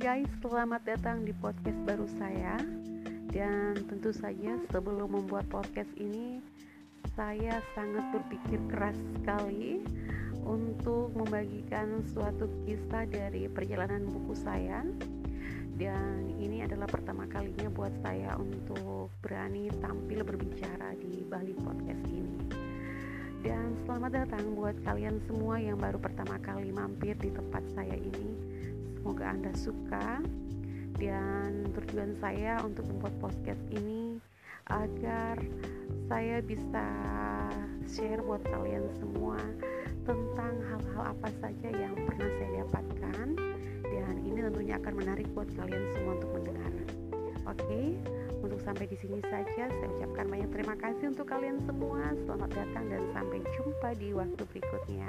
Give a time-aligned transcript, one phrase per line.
[0.00, 2.56] guys, selamat datang di podcast baru saya.
[3.28, 6.40] Dan tentu saja sebelum membuat podcast ini,
[7.12, 9.84] saya sangat berpikir keras sekali
[10.48, 14.80] untuk membagikan suatu kisah dari perjalanan buku saya.
[15.76, 22.48] Dan ini adalah pertama kalinya buat saya untuk berani tampil berbicara di Bali Podcast ini.
[23.44, 28.56] Dan selamat datang buat kalian semua yang baru pertama kali mampir di tempat saya ini
[29.16, 30.08] Semoga Anda suka
[31.00, 34.20] dan tujuan saya untuk membuat podcast ini
[34.68, 35.40] agar
[36.04, 36.84] saya bisa
[37.88, 39.40] share buat kalian semua
[40.04, 43.26] tentang hal-hal apa saja yang pernah saya dapatkan
[43.88, 46.72] dan ini tentunya akan menarik buat kalian semua untuk mendengar.
[47.56, 47.96] Oke,
[48.44, 52.12] untuk sampai di sini saja saya ucapkan banyak terima kasih untuk kalian semua.
[52.28, 55.08] Selamat datang dan sampai jumpa di waktu berikutnya.